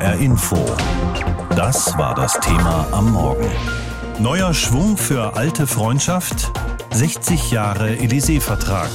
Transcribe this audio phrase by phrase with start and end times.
[0.00, 0.56] HR Info.
[1.56, 3.48] Das war das Thema am Morgen.
[4.18, 6.52] Neuer Schwung für alte Freundschaft?
[6.90, 8.90] 60 Jahre Élysée-Vertrag.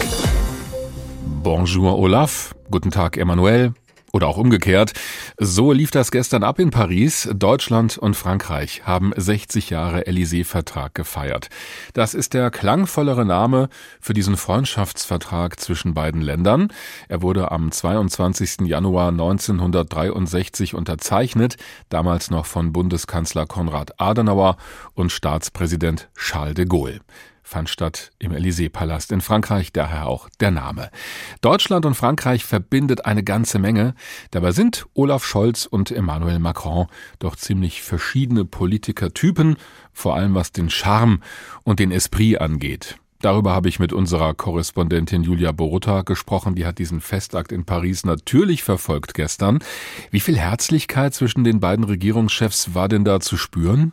[1.42, 3.74] Bonjour Olaf, guten Tag Emmanuel.
[4.14, 4.92] Oder auch umgekehrt.
[5.38, 7.30] So lief das gestern ab in Paris.
[7.34, 11.50] Deutschland und Frankreich haben 60 Jahre Élysée-Vertrag gefeiert.
[11.94, 13.70] Das ist der klangvollere Name
[14.02, 16.74] für diesen Freundschaftsvertrag zwischen beiden Ländern.
[17.08, 18.68] Er wurde am 22.
[18.68, 21.56] Januar 1963 unterzeichnet,
[21.88, 24.58] damals noch von Bundeskanzler Konrad Adenauer
[24.94, 27.00] und Staatspräsident Charles de Gaulle
[27.52, 30.90] fand statt im Élysée-Palast in Frankreich, daher auch der Name.
[31.42, 33.94] Deutschland und Frankreich verbindet eine ganze Menge.
[34.32, 36.88] Dabei sind Olaf Scholz und Emmanuel Macron
[37.20, 39.58] doch ziemlich verschiedene Politikertypen,
[39.92, 41.20] vor allem was den Charme
[41.64, 42.96] und den Esprit angeht.
[43.20, 46.56] Darüber habe ich mit unserer Korrespondentin Julia Borutta gesprochen.
[46.56, 49.60] Die hat diesen Festakt in Paris natürlich verfolgt gestern.
[50.10, 53.92] Wie viel Herzlichkeit zwischen den beiden Regierungschefs war denn da zu spüren?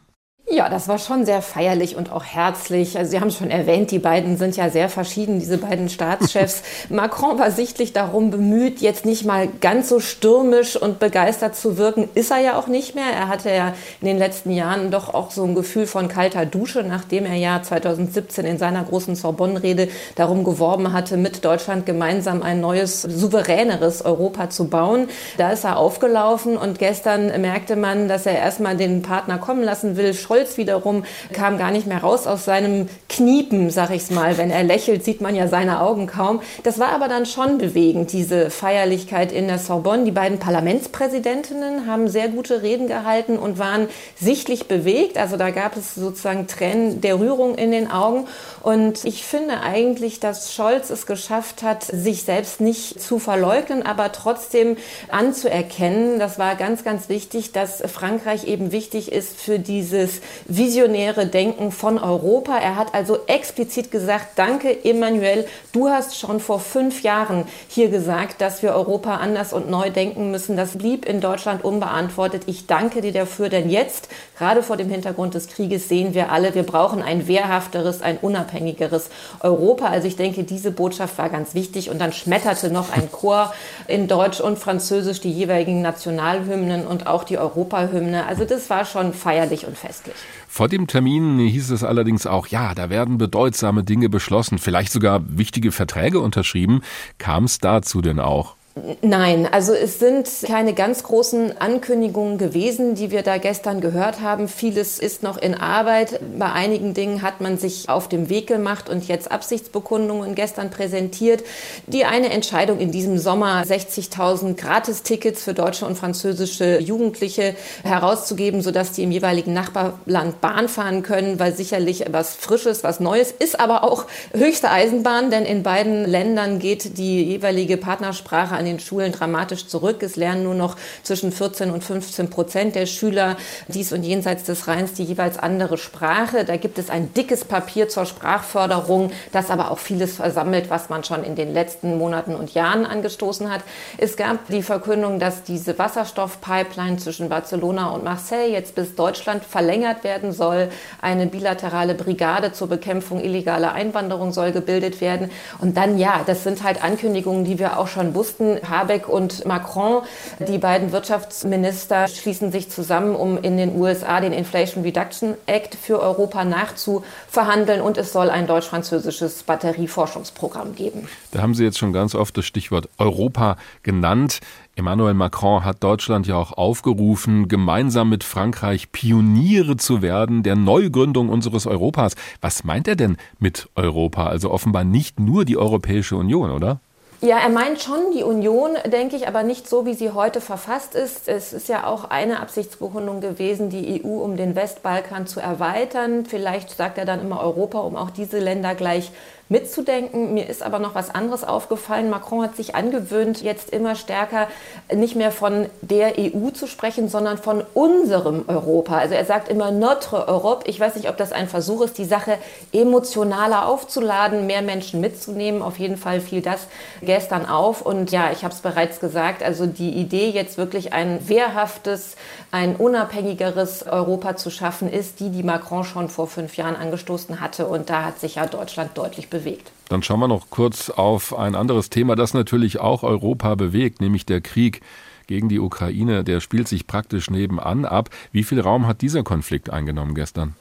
[0.51, 2.97] Ja, das war schon sehr feierlich und auch herzlich.
[2.97, 6.63] Also Sie haben es schon erwähnt, die beiden sind ja sehr verschieden, diese beiden Staatschefs.
[6.89, 12.09] Macron war sichtlich darum bemüht, jetzt nicht mal ganz so stürmisch und begeistert zu wirken.
[12.15, 13.05] Ist er ja auch nicht mehr.
[13.15, 16.83] Er hatte ja in den letzten Jahren doch auch so ein Gefühl von kalter Dusche,
[16.83, 22.63] nachdem er ja 2017 in seiner großen Sorbonne-Rede darum geworben hatte, mit Deutschland gemeinsam ein
[22.63, 25.09] neues, souveräneres Europa zu bauen.
[25.37, 29.99] Da ist er aufgelaufen und gestern merkte man, dass er erstmal den Partner kommen lassen
[29.99, 30.15] will.
[30.15, 34.39] Scholz Scholz wiederum kam gar nicht mehr raus aus seinem Kniepen, sag ich's mal.
[34.39, 36.41] Wenn er lächelt, sieht man ja seine Augen kaum.
[36.63, 40.05] Das war aber dann schon bewegend, diese Feierlichkeit in der Sorbonne.
[40.05, 43.89] Die beiden Parlamentspräsidentinnen haben sehr gute Reden gehalten und waren
[44.21, 45.19] sichtlich bewegt.
[45.19, 48.29] Also da gab es sozusagen Tränen der Rührung in den Augen.
[48.63, 54.13] Und ich finde eigentlich, dass Scholz es geschafft hat, sich selbst nicht zu verleugnen, aber
[54.13, 54.77] trotzdem
[55.09, 56.21] anzuerkennen.
[56.21, 61.99] Das war ganz, ganz wichtig, dass Frankreich eben wichtig ist für dieses visionäre Denken von
[61.99, 62.57] Europa.
[62.57, 68.41] Er hat also explizit gesagt, danke Emmanuel, du hast schon vor fünf Jahren hier gesagt,
[68.41, 70.57] dass wir Europa anders und neu denken müssen.
[70.57, 72.45] Das blieb in Deutschland unbeantwortet.
[72.47, 74.09] Ich danke dir dafür, denn jetzt,
[74.39, 79.11] gerade vor dem Hintergrund des Krieges, sehen wir alle, wir brauchen ein wehrhafteres, ein unabhängigeres
[79.41, 79.87] Europa.
[79.87, 81.91] Also ich denke, diese Botschaft war ganz wichtig.
[81.91, 83.53] Und dann schmetterte noch ein Chor
[83.87, 88.27] in Deutsch und Französisch die jeweiligen Nationalhymnen und auch die Europahymne.
[88.27, 90.17] Also das war schon feierlich und festlich.
[90.49, 95.23] Vor dem Termin hieß es allerdings auch, ja, da werden bedeutsame Dinge beschlossen, vielleicht sogar
[95.27, 96.83] wichtige Verträge unterschrieben.
[97.19, 98.58] Kam es dazu denn auch?
[99.03, 104.49] Nein, also es sind keine ganz großen Ankündigungen gewesen, die wir da gestern gehört haben.
[104.49, 106.21] Vieles ist noch in Arbeit.
[106.39, 111.45] Bei einigen Dingen hat man sich auf dem Weg gemacht und jetzt Absichtsbekundungen gestern präsentiert.
[111.87, 118.93] Die eine Entscheidung in diesem Sommer, 60.000 Gratistickets für deutsche und französische Jugendliche herauszugeben, sodass
[118.93, 123.85] die im jeweiligen Nachbarland Bahn fahren können, weil sicherlich was Frisches, was Neues ist, aber
[123.85, 129.67] auch höchste Eisenbahn, denn in beiden Ländern geht die jeweilige Partnersprache an den Schulen dramatisch
[129.67, 130.03] zurück.
[130.03, 133.37] Es lernen nur noch zwischen 14 und 15 Prozent der Schüler
[133.69, 136.45] dies und jenseits des Rheins die jeweils andere Sprache.
[136.45, 141.05] Da gibt es ein dickes Papier zur Sprachförderung, das aber auch vieles versammelt, was man
[141.05, 143.63] schon in den letzten Monaten und Jahren angestoßen hat.
[143.97, 150.05] Es gab die Verkündung, dass diese Wasserstoffpipeline zwischen Barcelona und Marseille jetzt bis Deutschland verlängert
[150.05, 150.69] werden soll.
[151.01, 155.31] Eine bilaterale Brigade zur Bekämpfung illegaler Einwanderung soll gebildet werden.
[155.61, 158.48] Und dann, ja, das sind halt Ankündigungen, die wir auch schon wussten.
[158.69, 160.03] Habeck und Macron,
[160.39, 166.01] die beiden Wirtschaftsminister, schließen sich zusammen, um in den USA den Inflation Reduction Act für
[166.01, 171.09] Europa nachzuverhandeln und es soll ein deutsch-französisches Batterieforschungsprogramm geben.
[171.33, 174.41] Da haben Sie jetzt schon ganz oft das Stichwort Europa genannt.
[174.79, 181.31] Emmanuel Macron hat Deutschland ja auch aufgerufen, gemeinsam mit Frankreich Pioniere zu werden der Neugründung
[181.31, 182.15] unseres Europas.
[182.41, 184.29] Was meint er denn mit Europa?
[184.29, 186.81] Also offenbar nicht nur die Europäische Union, oder?
[187.21, 190.95] Ja, er meint schon die Union, denke ich, aber nicht so, wie sie heute verfasst
[190.95, 191.27] ist.
[191.27, 196.27] Es ist ja auch eine Absichtsbekundung gewesen, die EU um den Westbalkan zu erweitern.
[196.27, 199.11] Vielleicht sagt er dann immer Europa, um auch diese Länder gleich
[199.49, 200.35] mitzudenken.
[200.35, 202.11] Mir ist aber noch was anderes aufgefallen.
[202.11, 204.49] Macron hat sich angewöhnt, jetzt immer stärker
[204.95, 208.99] nicht mehr von der EU zu sprechen, sondern von unserem Europa.
[208.99, 210.69] Also er sagt immer notre Europe.
[210.69, 212.37] Ich weiß nicht, ob das ein Versuch ist, die Sache
[212.73, 215.63] emotionaler aufzuladen, mehr Menschen mitzunehmen.
[215.63, 216.67] Auf jeden Fall fiel das
[217.01, 217.81] gestern auf.
[217.81, 222.17] Und ja, ich habe es bereits gesagt, also die Idee, jetzt wirklich ein wehrhaftes,
[222.51, 227.67] ein unabhängigeres Europa zu schaffen, ist die, die Macron schon vor fünf Jahren angestoßen hatte.
[227.67, 229.71] Und da hat sich ja Deutschland deutlich bewegt bewegt.
[229.89, 234.27] Dann schauen wir noch kurz auf ein anderes Thema, das natürlich auch Europa bewegt, nämlich
[234.27, 234.81] der Krieg
[235.27, 238.11] gegen die Ukraine, der spielt sich praktisch nebenan ab.
[238.33, 240.55] Wie viel Raum hat dieser Konflikt eingenommen gestern?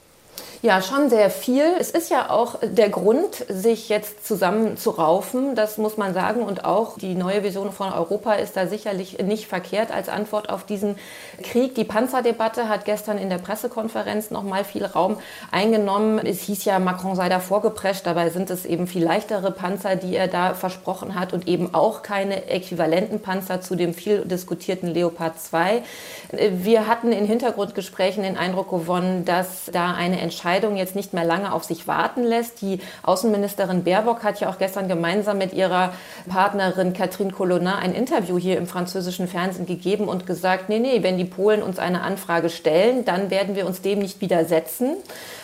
[0.64, 1.76] Ja, schon sehr viel.
[1.80, 6.42] Es ist ja auch der Grund, sich jetzt zusammenzuraufen, das muss man sagen.
[6.42, 10.66] Und auch die neue Vision von Europa ist da sicherlich nicht verkehrt als Antwort auf
[10.66, 10.96] diesen
[11.44, 11.76] Krieg.
[11.76, 15.18] Die Panzerdebatte hat gestern in der Pressekonferenz noch mal viel Raum
[15.52, 16.18] eingenommen.
[16.26, 18.08] Es hieß ja, Macron sei da vorgeprescht.
[18.08, 22.02] Dabei sind es eben viel leichtere Panzer, die er da versprochen hat und eben auch
[22.02, 25.84] keine äquivalenten Panzer zu dem viel diskutierten Leopard 2.
[26.32, 31.26] Wir hatten in Hintergrundgesprächen den Eindruck gewonnen, dass da eine Entscheidung Entscheidung jetzt nicht mehr
[31.26, 32.62] lange auf sich warten lässt.
[32.62, 35.92] Die Außenministerin Baerbock hat ja auch gestern gemeinsam mit ihrer
[36.30, 41.18] Partnerin Catherine Colonna ein Interview hier im französischen Fernsehen gegeben und gesagt, nee, nee, wenn
[41.18, 44.96] die Polen uns eine Anfrage stellen, dann werden wir uns dem nicht widersetzen.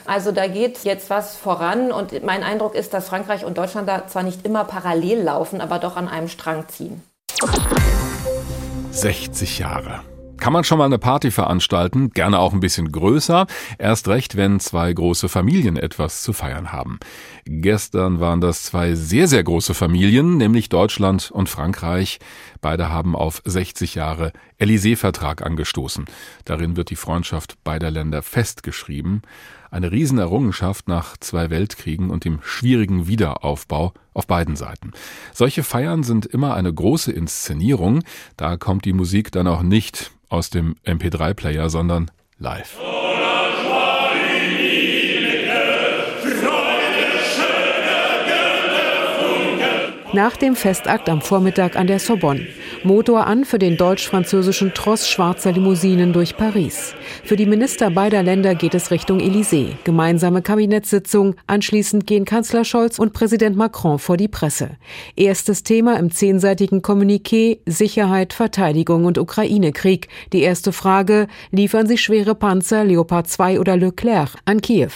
[0.05, 4.07] Also da geht jetzt was voran und mein Eindruck ist, dass Frankreich und Deutschland da
[4.07, 7.03] zwar nicht immer parallel laufen, aber doch an einem Strang ziehen.
[8.91, 10.12] 60 Jahre.
[10.43, 13.47] Kann man schon mal eine Party veranstalten, gerne auch ein bisschen größer,
[13.77, 16.99] erst recht, wenn zwei große Familien etwas zu feiern haben.
[17.45, 22.19] Gestern waren das zwei sehr, sehr große Familien, nämlich Deutschland und Frankreich.
[22.59, 26.07] Beide haben auf 60 Jahre Élysée-Vertrag angestoßen.
[26.43, 29.21] Darin wird die Freundschaft beider Länder festgeschrieben.
[29.71, 34.91] Eine Riesenerrungenschaft nach zwei Weltkriegen und dem schwierigen Wiederaufbau auf beiden Seiten.
[35.33, 38.03] Solche Feiern sind immer eine große Inszenierung.
[38.35, 42.09] Da kommt die Musik dann auch nicht aus dem MP3-Player, sondern
[42.39, 42.79] live.
[50.11, 52.47] Nach dem Festakt am Vormittag an der Sorbonne.
[52.85, 56.93] Motor an für den deutsch-französischen Tross schwarzer Limousinen durch Paris.
[57.23, 59.75] Für die Minister beider Länder geht es Richtung Élysée.
[59.85, 61.35] Gemeinsame Kabinettssitzung.
[61.47, 64.71] Anschließend gehen Kanzler Scholz und Präsident Macron vor die Presse.
[65.15, 70.09] Erstes Thema im zehnseitigen Kommuniqué Sicherheit, Verteidigung und Ukraine-Krieg.
[70.33, 74.91] Die erste Frage, liefern Sie schwere Panzer, Leopard 2 oder Leclerc an Kiew?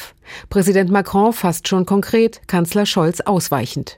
[0.49, 3.95] Präsident Macron fasst schon konkret, Kanzler Scholz ausweichend.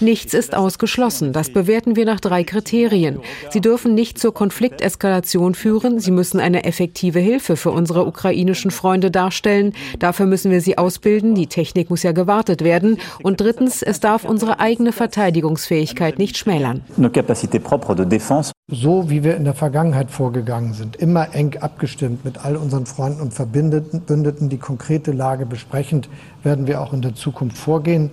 [0.00, 1.32] Nichts ist ausgeschlossen.
[1.32, 3.20] Das bewerten wir nach drei Kriterien.
[3.50, 6.00] Sie dürfen nicht zur Konflikteskalation führen.
[6.00, 9.74] Sie müssen eine effektive Hilfe für unsere ukrainischen Freunde darstellen.
[9.98, 11.34] Dafür müssen wir sie ausbilden.
[11.34, 12.98] Die Technik muss ja gewartet werden.
[13.22, 16.82] Und drittens, es darf unsere eigene Verteidigungsfähigkeit nicht schmälern.
[18.74, 23.20] So wie wir in der Vergangenheit vorgegangen sind, immer eng abgestimmt mit all unseren Freunden
[23.20, 26.08] und Verbündeten, die konkrete Lage besprechend,
[26.42, 28.08] werden wir auch in der Zukunft vorgehen.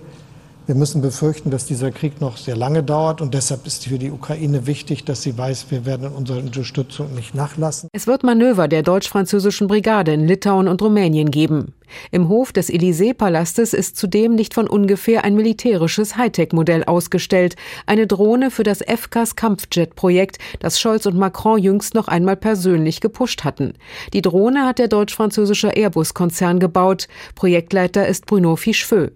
[0.70, 4.12] Wir müssen befürchten, dass dieser Krieg noch sehr lange dauert und deshalb ist für die
[4.12, 7.88] Ukraine wichtig, dass sie weiß, wir werden in unserer Unterstützung nicht nachlassen.
[7.92, 11.74] Es wird Manöver der deutsch-französischen Brigade in Litauen und Rumänien geben.
[12.10, 17.56] Im Hof des Élysée-Palastes ist zudem nicht von ungefähr ein militärisches Hightech-Modell ausgestellt,
[17.86, 23.74] eine Drohne für das FCAS-Kampfjet-Projekt, das Scholz und Macron jüngst noch einmal persönlich gepusht hatten.
[24.12, 27.08] Die Drohne hat der deutsch-französische Airbus-Konzern gebaut.
[27.34, 29.08] Projektleiter ist Bruno Fichefeu.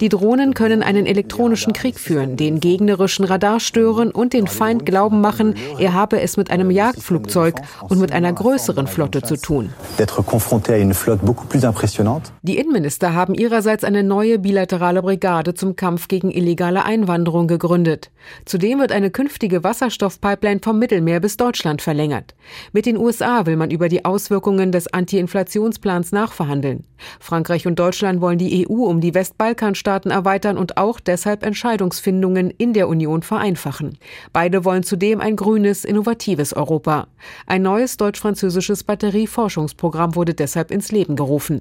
[0.00, 5.20] Die Drohnen können einen elektronischen Krieg führen, den gegnerischen Radar stören und den Feind glauben
[5.20, 7.56] machen, er habe es mit einem Jagdflugzeug
[7.88, 9.72] und mit einer größeren Flotte zu tun.
[12.42, 18.10] Die Innenminister haben ihrerseits eine neue bilaterale Brigade zum Kampf gegen illegale Einwanderung gegründet.
[18.44, 22.34] Zudem wird eine künftige Wasserstoffpipeline vom Mittelmeer bis Deutschland verlängert.
[22.72, 26.84] Mit den USA will man über die Auswirkungen des Anti-Inflationsplans nachverhandeln.
[27.20, 32.72] Frankreich und Deutschland wollen die EU um die Westbalkanstaaten erweitern und auch deshalb Entscheidungsfindungen in
[32.72, 33.96] der Union vereinfachen.
[34.32, 37.08] Beide wollen zudem ein grünes, innovatives Europa.
[37.46, 41.60] Ein neues deutsch-französisches Batterieforschungsprogramm Programm wurde deshalb ins Leben gerufen.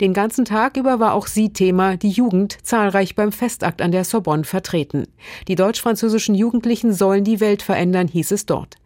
[0.00, 4.04] Den ganzen Tag über war auch sie Thema, die Jugend, zahlreich beim Festakt an der
[4.04, 5.06] Sorbonne vertreten.
[5.46, 8.76] Die deutsch-französischen Jugendlichen sollen die Welt verändern, hieß es dort.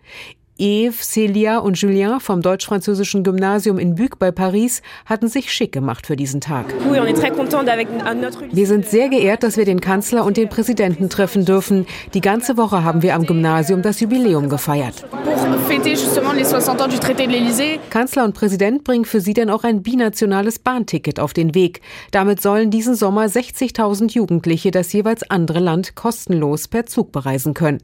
[0.62, 6.06] Eve, Celia und Julien vom deutsch-französischen Gymnasium in Buc bei Paris hatten sich schick gemacht
[6.06, 6.66] für diesen Tag.
[8.52, 11.84] Wir sind sehr geehrt, dass wir den Kanzler und den Präsidenten treffen dürfen.
[12.14, 15.04] Die ganze Woche haben wir am Gymnasium das Jubiläum gefeiert.
[17.90, 21.80] Kanzler und Präsident bringen für sie dann auch ein binationales Bahnticket auf den Weg.
[22.12, 27.80] Damit sollen diesen Sommer 60.000 Jugendliche das jeweils andere Land kostenlos per Zug bereisen können.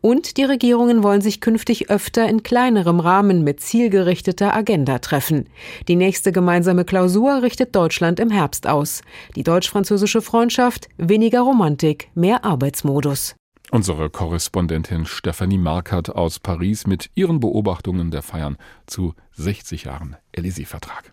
[0.00, 5.48] Und die Regierungen wollen sich künftig öfter in kleinerem Rahmen mit zielgerichteter Agenda treffen.
[5.88, 9.02] Die nächste gemeinsame Klausur richtet Deutschland im Herbst aus.
[9.36, 13.34] Die deutsch-französische Freundschaft, weniger Romantik, mehr Arbeitsmodus.
[13.70, 18.56] Unsere Korrespondentin Stefanie Markert aus Paris mit ihren Beobachtungen der Feiern
[18.86, 21.12] zu 60 Jahren Élysée-Vertrag.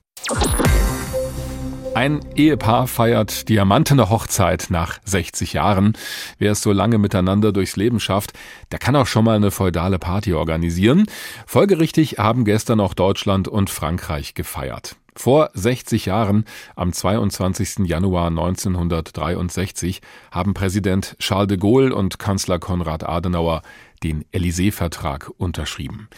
[1.95, 5.93] Ein Ehepaar feiert diamantene Hochzeit nach 60 Jahren.
[6.39, 8.33] Wer es so lange miteinander durchs Leben schafft,
[8.73, 11.05] der kann auch schon mal eine feudale Party organisieren.
[11.47, 14.97] Folgerichtig haben gestern auch Deutschland und Frankreich gefeiert.
[15.15, 16.43] Vor 60 Jahren,
[16.75, 17.85] am 22.
[17.85, 23.61] Januar 1963, haben Präsident Charles de Gaulle und Kanzler Konrad Adenauer
[24.03, 26.09] den Élysée-Vertrag unterschrieben.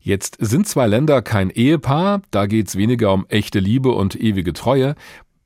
[0.00, 4.94] Jetzt sind zwei Länder kein Ehepaar, da geht's weniger um echte Liebe und ewige Treue.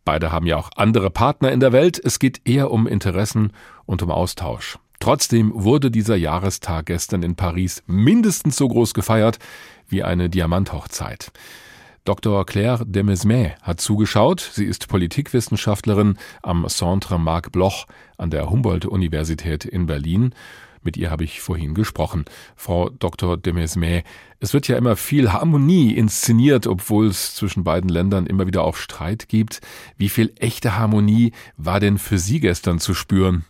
[0.05, 2.01] Beide haben ja auch andere Partner in der Welt.
[2.03, 3.53] Es geht eher um Interessen
[3.87, 4.79] und um Austausch.
[4.99, 9.39] Trotzdem wurde dieser Jahrestag gestern in Paris mindestens so groß gefeiert
[9.89, 11.33] wie eine Diamanthochzeit.
[12.05, 12.45] Dr.
[12.47, 14.41] Claire Demesmet hat zugeschaut.
[14.41, 17.87] Sie ist Politikwissenschaftlerin am Centre Marc Bloch
[18.19, 20.35] an der Humboldt-Universität in Berlin
[20.83, 22.25] mit ihr habe ich vorhin gesprochen.
[22.57, 23.37] Frau Dr.
[23.37, 24.05] de Mesmet,
[24.41, 28.77] es wird ja immer viel Harmonie inszeniert, obwohl es zwischen beiden Ländern immer wieder auch
[28.77, 29.61] Streit gibt.
[29.97, 33.45] Wie viel echte Harmonie war denn für Sie gestern zu spüren?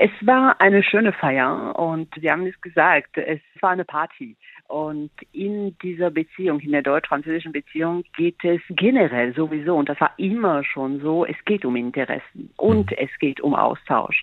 [0.00, 4.36] Es war eine schöne Feier und Sie haben es gesagt, es war eine Party.
[4.68, 10.12] Und in dieser Beziehung, in der deutsch-französischen Beziehung, geht es generell sowieso, und das war
[10.18, 12.96] immer schon so, es geht um Interessen und mhm.
[12.98, 14.22] es geht um Austausch.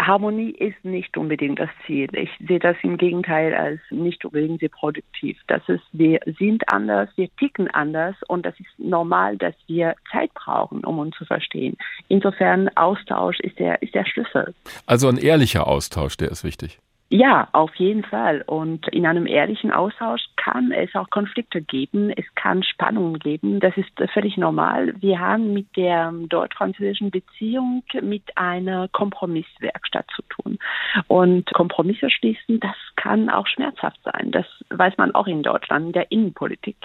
[0.00, 2.08] Harmonie ist nicht unbedingt das Ziel.
[2.14, 5.36] Ich sehe das im Gegenteil als nicht unbedingt sehr produktiv.
[5.48, 10.32] Das ist, wir sind anders, wir ticken anders und das ist normal, dass wir Zeit
[10.34, 11.76] brauchen, um uns zu verstehen.
[12.06, 14.54] Insofern Austausch ist der, ist der Schlüssel.
[14.86, 16.78] Also ein ehrlicher Austausch, der ist wichtig.
[17.14, 18.40] Ja, auf jeden Fall.
[18.46, 23.60] Und in einem ehrlichen Austausch kann es auch Konflikte geben, es kann Spannungen geben.
[23.60, 24.94] Das ist völlig normal.
[24.98, 30.58] Wir haben mit der deutsch-französischen Beziehung mit einer Kompromisswerkstatt zu tun.
[31.06, 34.30] Und Kompromisse schließen, das kann auch schmerzhaft sein.
[34.30, 36.76] Das weiß man auch in Deutschland, in der Innenpolitik.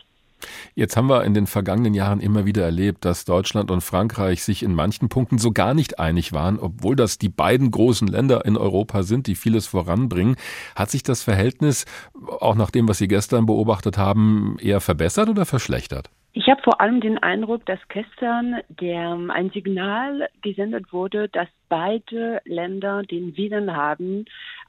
[0.75, 4.63] Jetzt haben wir in den vergangenen Jahren immer wieder erlebt, dass Deutschland und Frankreich sich
[4.63, 8.57] in manchen Punkten so gar nicht einig waren, obwohl das die beiden großen Länder in
[8.57, 10.35] Europa sind, die vieles voranbringen.
[10.75, 11.85] Hat sich das Verhältnis,
[12.39, 16.09] auch nach dem, was Sie gestern beobachtet haben, eher verbessert oder verschlechtert?
[16.33, 22.41] Ich habe vor allem den Eindruck, dass gestern der, ein Signal gesendet wurde, dass beide
[22.45, 24.25] Länder den Willen haben,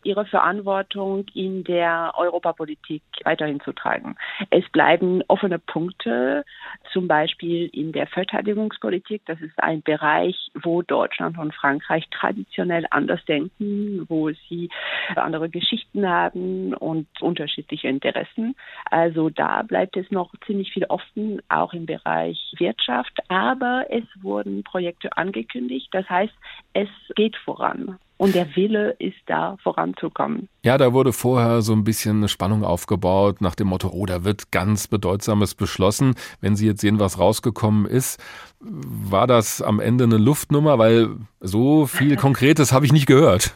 [0.08, 4.16] ihre Verantwortung in der Europapolitik weiterhin zu tragen.
[4.48, 6.44] Es bleiben offene Punkte,
[6.92, 9.22] zum Beispiel in der Verteidigungspolitik.
[9.26, 14.70] Das ist ein Bereich, wo Deutschland und Frankreich traditionell anders denken, wo sie
[15.14, 18.56] andere Geschichten haben und unterschiedliche Interessen.
[18.90, 23.12] Also da bleibt es noch ziemlich viel offen, auch im Bereich Wirtschaft.
[23.28, 25.88] Aber es wurden Projekte angekündigt.
[25.92, 26.34] Das heißt,
[26.72, 27.98] es geht voran.
[28.18, 30.48] Und der Wille ist da, voranzukommen.
[30.64, 34.24] Ja, da wurde vorher so ein bisschen eine Spannung aufgebaut, nach dem Motto, oh, da
[34.24, 36.14] wird ganz Bedeutsames beschlossen.
[36.40, 38.20] Wenn Sie jetzt sehen, was rausgekommen ist,
[38.60, 40.78] war das am Ende eine Luftnummer?
[40.78, 41.10] Weil
[41.40, 43.54] so viel Konkretes habe ich nicht gehört.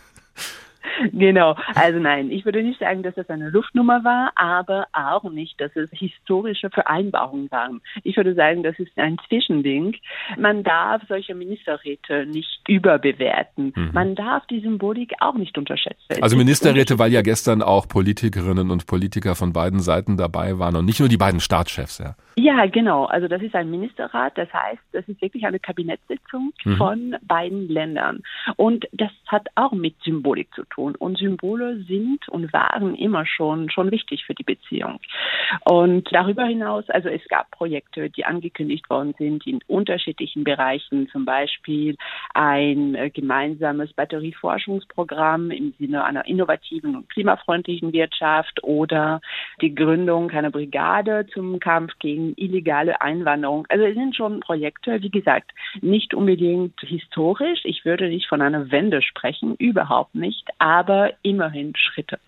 [1.12, 1.56] Genau.
[1.74, 5.74] Also nein, ich würde nicht sagen, dass das eine Luftnummer war, aber auch nicht, dass
[5.76, 7.80] es historische Vereinbarungen waren.
[8.02, 9.96] Ich würde sagen, das ist ein Zwischending.
[10.36, 13.72] Man darf solche Ministerräte nicht überbewerten.
[13.74, 13.90] Mhm.
[13.92, 16.20] Man darf die Symbolik auch nicht unterschätzen.
[16.20, 20.84] Also Ministerräte, weil ja gestern auch Politikerinnen und Politiker von beiden Seiten dabei waren und
[20.84, 22.14] nicht nur die beiden Staatschefs, ja.
[22.36, 23.04] Ja, genau.
[23.04, 24.36] Also das ist ein Ministerrat.
[24.38, 26.76] Das heißt, das ist wirklich eine Kabinettssitzung mhm.
[26.76, 28.22] von beiden Ländern.
[28.56, 30.91] Und das hat auch mit Symbolik zu tun.
[30.96, 35.00] Und Symbole sind und waren immer schon, schon wichtig für die Beziehung.
[35.64, 41.24] Und darüber hinaus, also es gab Projekte, die angekündigt worden sind in unterschiedlichen Bereichen, zum
[41.24, 41.96] Beispiel
[42.34, 49.20] ein äh, gemeinsames Batterieforschungsprogramm im Sinne einer innovativen und klimafreundlichen Wirtschaft oder
[49.60, 53.66] die Gründung einer Brigade zum Kampf gegen illegale Einwanderung.
[53.68, 57.60] Also es sind schon Projekte, wie gesagt, nicht unbedingt historisch.
[57.64, 60.81] Ich würde nicht von einer Wende sprechen, überhaupt nicht, aber
[61.22, 62.18] immerhin Schritte.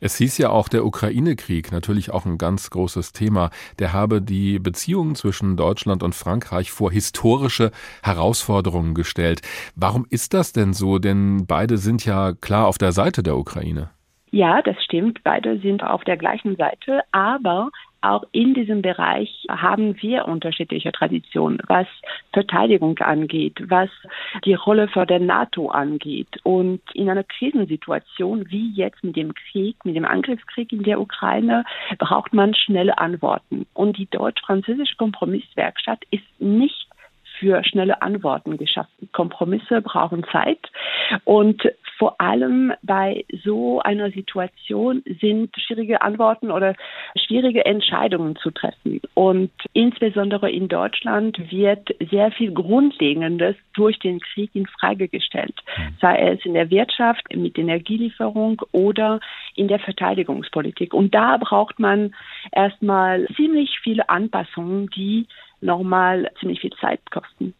[0.00, 4.58] Es hieß ja auch, der Ukraine-Krieg, natürlich auch ein ganz großes Thema, der habe die
[4.58, 7.70] Beziehungen zwischen Deutschland und Frankreich vor historische
[8.02, 9.42] Herausforderungen gestellt.
[9.74, 10.98] Warum ist das denn so?
[10.98, 13.90] Denn beide sind ja klar auf der Seite der Ukraine.
[14.30, 15.22] Ja, das stimmt.
[15.24, 21.58] Beide sind auf der gleichen Seite, aber auch in diesem Bereich haben wir unterschiedliche Traditionen,
[21.66, 21.86] was
[22.32, 23.90] Verteidigung angeht, was
[24.44, 26.28] die Rolle für der NATO angeht.
[26.42, 31.64] Und in einer Krisensituation wie jetzt mit dem Krieg, mit dem Angriffskrieg in der Ukraine,
[31.98, 33.66] braucht man schnelle Antworten.
[33.74, 36.85] Und die deutsch-französische Kompromisswerkstatt ist nicht
[37.38, 39.08] für schnelle Antworten geschaffen.
[39.12, 40.60] Kompromisse brauchen Zeit
[41.24, 41.62] und
[41.98, 46.74] vor allem bei so einer Situation sind schwierige Antworten oder
[47.16, 49.00] schwierige Entscheidungen zu treffen.
[49.14, 55.96] Und insbesondere in Deutschland wird sehr viel Grundlegendes durch den Krieg in Frage gestellt, hm.
[56.00, 59.20] sei es in der Wirtschaft, mit Energielieferung oder
[59.54, 60.92] in der Verteidigungspolitik.
[60.92, 62.14] Und da braucht man
[62.52, 65.26] erstmal ziemlich viele Anpassungen, die
[65.66, 67.54] nochmal ziemlich viel Zeit kosten.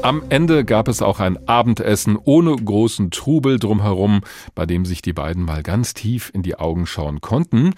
[0.00, 4.20] Am Ende gab es auch ein Abendessen ohne großen Trubel drumherum,
[4.54, 7.74] bei dem sich die beiden mal ganz tief in die Augen schauen konnten.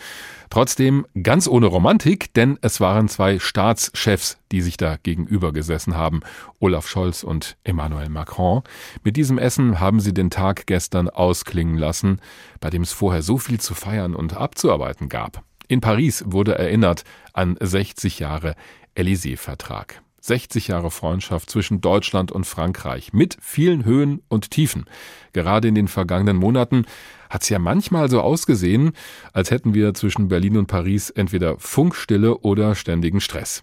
[0.51, 6.21] Trotzdem ganz ohne Romantik, denn es waren zwei Staatschefs, die sich da gegenüber gesessen haben,
[6.59, 8.63] Olaf Scholz und Emmanuel Macron.
[9.03, 12.21] Mit diesem Essen haben sie den Tag gestern ausklingen lassen,
[12.61, 15.43] bei dem es vorher so viel zu feiern und abzuarbeiten gab.
[15.71, 18.57] In Paris wurde erinnert an 60 Jahre
[18.97, 20.03] Élysée-Vertrag.
[20.21, 24.87] 60 Jahre Freundschaft zwischen Deutschland und Frankreich mit vielen Höhen und Tiefen.
[25.33, 26.87] Gerade in den vergangenen Monaten
[27.31, 28.95] hat es ja manchmal so ausgesehen,
[29.33, 33.63] als hätten wir zwischen Berlin und Paris entweder Funkstille oder ständigen Stress.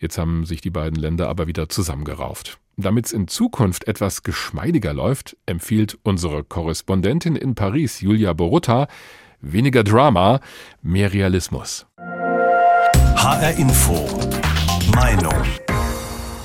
[0.00, 2.58] Jetzt haben sich die beiden Länder aber wieder zusammengerauft.
[2.76, 8.88] Damit es in Zukunft etwas geschmeidiger läuft, empfiehlt unsere Korrespondentin in Paris, Julia Borutta,
[9.40, 10.40] weniger Drama,
[10.82, 11.86] mehr Realismus.
[13.16, 13.94] HR Info.
[14.94, 15.34] Meinung.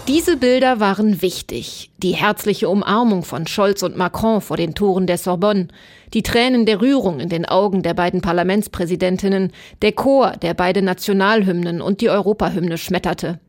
[0.07, 1.91] Diese Bilder waren wichtig.
[1.97, 5.67] Die herzliche Umarmung von Scholz und Macron vor den Toren der Sorbonne,
[6.13, 11.81] die Tränen der Rührung in den Augen der beiden Parlamentspräsidentinnen, der Chor, der beide Nationalhymnen
[11.81, 13.39] und die Europahymne schmetterte.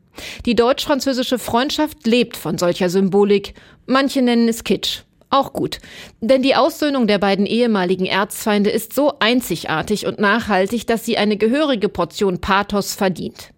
[0.45, 3.55] Die deutsch-französische Freundschaft lebt von solcher Symbolik.
[3.87, 5.01] Manche nennen es Kitsch.
[5.33, 5.79] Auch gut.
[6.21, 11.37] Denn die Aussöhnung der beiden ehemaligen Erzfeinde ist so einzigartig und nachhaltig, dass sie eine
[11.37, 13.49] gehörige Portion Pathos verdient.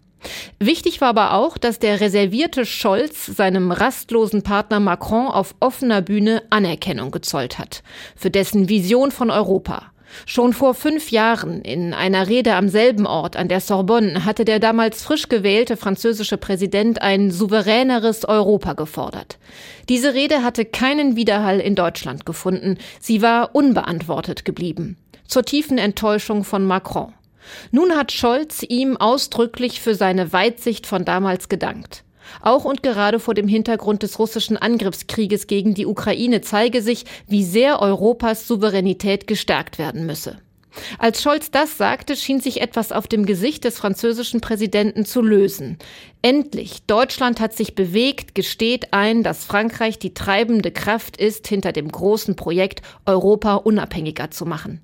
[0.58, 6.44] Wichtig war aber auch, dass der reservierte Scholz seinem rastlosen Partner Macron auf offener Bühne
[6.48, 7.82] Anerkennung gezollt hat.
[8.16, 9.92] Für dessen Vision von Europa.
[10.24, 14.58] Schon vor fünf Jahren in einer Rede am selben Ort an der Sorbonne hatte der
[14.58, 19.38] damals frisch gewählte französische Präsident ein souveräneres Europa gefordert.
[19.88, 22.78] Diese Rede hatte keinen Widerhall in Deutschland gefunden.
[23.00, 24.96] Sie war unbeantwortet geblieben.
[25.26, 27.12] Zur tiefen Enttäuschung von Macron.
[27.70, 32.02] Nun hat Scholz ihm ausdrücklich für seine Weitsicht von damals gedankt.
[32.40, 37.44] Auch und gerade vor dem Hintergrund des russischen Angriffskrieges gegen die Ukraine zeige sich, wie
[37.44, 40.38] sehr Europas Souveränität gestärkt werden müsse.
[40.98, 45.78] Als Scholz das sagte, schien sich etwas auf dem Gesicht des französischen Präsidenten zu lösen.
[46.22, 51.90] Endlich, Deutschland hat sich bewegt, gesteht ein, dass Frankreich die treibende Kraft ist, hinter dem
[51.90, 54.80] großen Projekt Europa unabhängiger zu machen.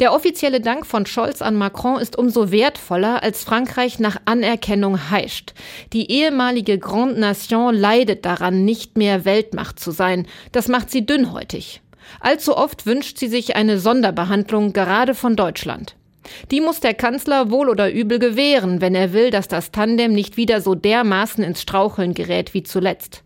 [0.00, 5.54] Der offizielle Dank von Scholz an Macron ist umso wertvoller, als Frankreich nach Anerkennung heischt.
[5.92, 10.26] Die ehemalige Grande Nation leidet daran, nicht mehr Weltmacht zu sein.
[10.52, 11.80] Das macht sie dünnhäutig.
[12.20, 15.94] Allzu oft wünscht sie sich eine Sonderbehandlung gerade von Deutschland.
[16.50, 20.36] Die muss der Kanzler wohl oder übel gewähren, wenn er will, dass das Tandem nicht
[20.36, 23.22] wieder so dermaßen ins Straucheln gerät wie zuletzt.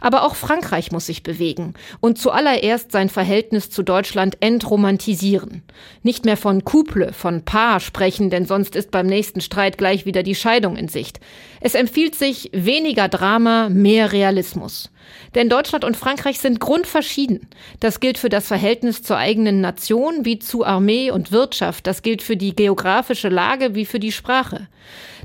[0.00, 5.62] Aber auch Frankreich muss sich bewegen und zuallererst sein Verhältnis zu Deutschland entromantisieren.
[6.02, 10.22] Nicht mehr von Couple, von Paar sprechen, denn sonst ist beim nächsten Streit gleich wieder
[10.22, 11.20] die Scheidung in Sicht.
[11.60, 14.90] Es empfiehlt sich weniger Drama, mehr Realismus.
[15.34, 17.48] Denn Deutschland und Frankreich sind grundverschieden.
[17.80, 21.86] Das gilt für das Verhältnis zur eigenen Nation wie zu Armee und Wirtschaft.
[21.86, 24.68] Das gilt für die geografische Lage wie für die Sprache.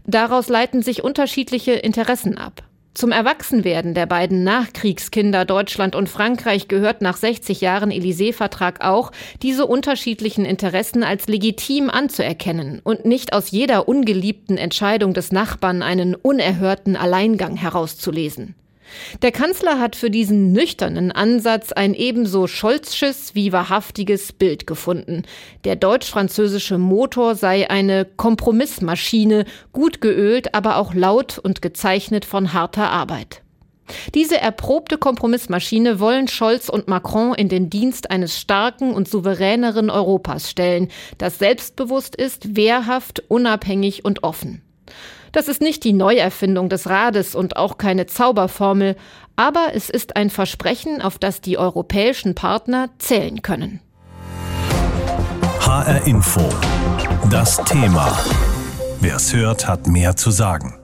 [0.06, 2.64] Daraus leiten sich unterschiedliche Interessen ab.
[2.96, 9.66] Zum Erwachsenwerden der beiden Nachkriegskinder Deutschland und Frankreich gehört nach 60 Jahren Élysée-Vertrag auch, diese
[9.66, 16.96] unterschiedlichen Interessen als legitim anzuerkennen und nicht aus jeder ungeliebten Entscheidung des Nachbarn einen unerhörten
[16.96, 18.56] Alleingang herauszulesen.
[19.22, 25.24] Der Kanzler hat für diesen nüchternen Ansatz ein ebenso scholzsches wie wahrhaftiges Bild gefunden.
[25.64, 32.90] Der deutsch-französische Motor sei eine Kompromissmaschine, gut geölt, aber auch laut und gezeichnet von harter
[32.90, 33.42] Arbeit.
[34.14, 40.50] Diese erprobte Kompromissmaschine wollen Scholz und Macron in den Dienst eines starken und souveräneren Europas
[40.50, 44.62] stellen, das selbstbewusst ist, wehrhaft, unabhängig und offen.
[45.36, 48.96] Das ist nicht die Neuerfindung des Rades und auch keine Zauberformel,
[49.36, 53.82] aber es ist ein Versprechen, auf das die europäischen Partner zählen können.
[55.60, 56.40] HR Info.
[57.30, 58.18] Das Thema.
[59.02, 60.80] Wer es hört, hat mehr zu sagen.